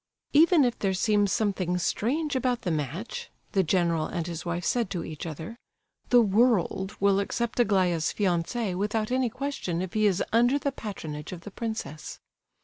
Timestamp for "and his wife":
4.07-4.65